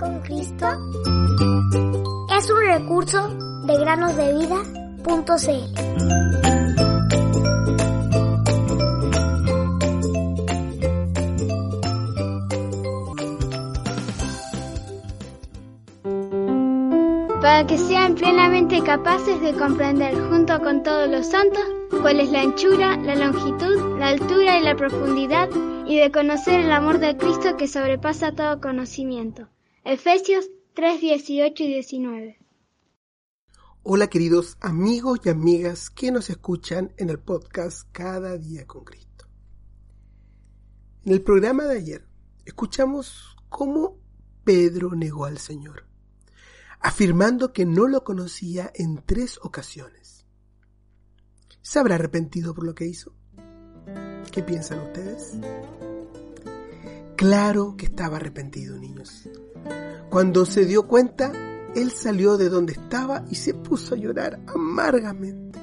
[0.00, 0.66] con Cristo
[2.34, 3.28] es un recurso
[3.66, 6.00] de granosdevida.cl.
[17.42, 21.62] para que sean plenamente capaces de comprender junto con todos los santos
[22.00, 25.50] cuál es la anchura, la longitud, la altura y la profundidad
[25.86, 29.48] y de conocer el amor de Cristo que sobrepasa todo conocimiento.
[29.84, 32.38] Efesios 3, 18 y 19.
[33.82, 39.26] Hola queridos amigos y amigas que nos escuchan en el podcast Cada día con Cristo.
[41.04, 42.06] En el programa de ayer
[42.44, 43.98] escuchamos cómo
[44.44, 45.86] Pedro negó al Señor
[46.80, 50.26] afirmando que no lo conocía en tres ocasiones.
[51.62, 53.14] ¿Se habrá arrepentido por lo que hizo?
[54.32, 55.36] ¿Qué piensan ustedes?
[57.16, 59.28] Claro que estaba arrepentido, niños.
[60.08, 61.32] Cuando se dio cuenta,
[61.74, 65.58] él salió de donde estaba y se puso a llorar amargamente.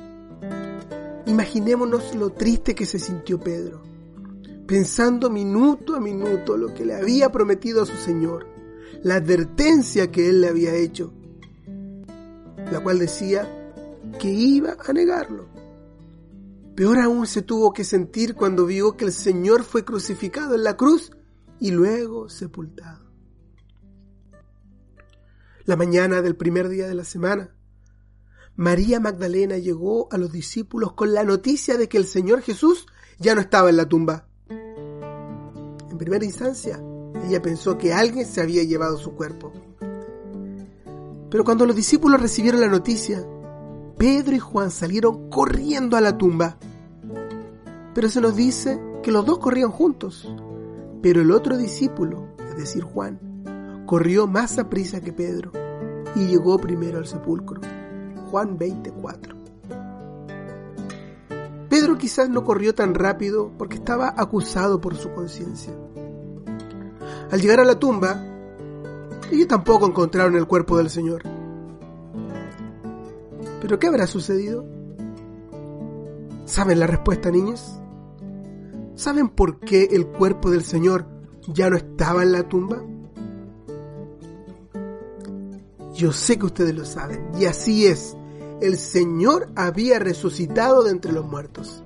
[1.26, 3.81] Imaginémonos lo triste que se sintió Pedro,
[4.66, 8.58] pensando minuto a minuto lo que le había prometido a su Señor
[9.03, 11.14] la advertencia que él le había hecho,
[12.72, 13.48] la cual decía
[14.20, 15.48] que iba a negarlo.
[16.75, 20.78] Peor aún se tuvo que sentir cuando vio que el Señor fue crucificado en la
[20.78, 21.12] cruz
[21.59, 23.06] y luego sepultado.
[25.68, 27.54] La mañana del primer día de la semana,
[28.56, 32.88] María Magdalena llegó a los discípulos con la noticia de que el Señor Jesús
[33.20, 34.30] ya no estaba en la tumba.
[34.48, 36.82] En primera instancia,
[37.22, 39.52] ella pensó que alguien se había llevado su cuerpo.
[41.30, 43.28] Pero cuando los discípulos recibieron la noticia,
[43.98, 46.58] Pedro y Juan salieron corriendo a la tumba.
[47.94, 50.34] Pero se nos dice que los dos corrían juntos.
[51.02, 53.27] Pero el otro discípulo, es decir, Juan,
[53.88, 55.52] corrió más a prisa que Pedro
[56.14, 57.62] y llegó primero al sepulcro.
[58.30, 59.36] Juan 24.
[61.70, 65.74] Pedro quizás no corrió tan rápido porque estaba acusado por su conciencia.
[67.31, 68.22] Al llegar a la tumba,
[69.31, 71.24] ellos tampoco encontraron el cuerpo del Señor.
[73.62, 74.66] ¿Pero qué habrá sucedido?
[76.46, 77.80] ¿Saben la respuesta, niños?
[78.96, 81.06] ¿Saben por qué el cuerpo del Señor
[81.47, 82.81] ya no estaba en la tumba?
[85.97, 88.16] Yo sé que ustedes lo saben, y así es.
[88.62, 91.84] El Señor había resucitado de entre los muertos.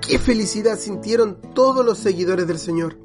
[0.00, 2.96] ¡Qué felicidad sintieron todos los seguidores del Señor!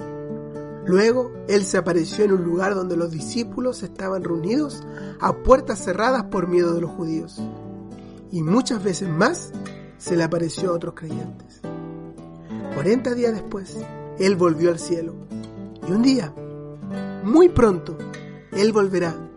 [0.88, 4.82] Luego Él se apareció en un lugar donde los discípulos estaban reunidos
[5.20, 7.40] a puertas cerradas por miedo de los judíos.
[8.32, 9.52] Y muchas veces más
[10.00, 11.62] se le apareció a otros creyentes.
[12.74, 13.78] Cuarenta días después,
[14.18, 15.14] Él volvió al cielo.
[15.88, 16.34] Y un día,
[17.24, 17.96] muy pronto,
[18.54, 19.28] Él volverá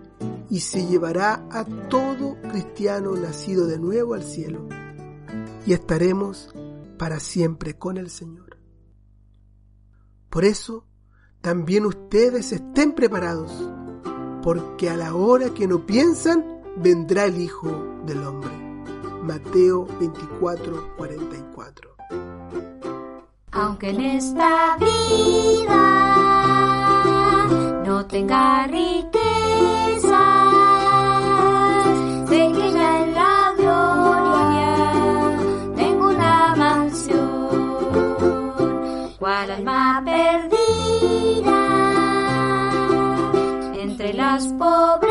[0.54, 4.68] y se llevará a todo cristiano nacido de nuevo al cielo.
[5.66, 6.54] Y estaremos
[6.96, 8.56] para siempre con el Señor.
[10.30, 10.86] Por eso,
[11.40, 13.50] también ustedes estén preparados,
[14.44, 18.52] porque a la hora que no piensan, vendrá el Hijo del Hombre.
[19.24, 21.96] Mateo 24, 44.
[23.50, 26.04] Aunque en esta vida
[27.84, 29.23] no tenga riqueza,
[44.34, 45.03] las pobrezas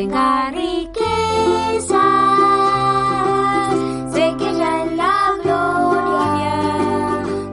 [0.00, 2.04] tenga riqueza.
[4.12, 6.54] Sé que ya en la gloria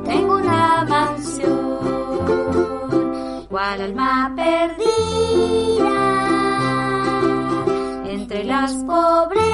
[0.06, 1.80] tengo una mansión,
[3.50, 6.00] cual alma perdida
[8.06, 9.47] entre las pobrezas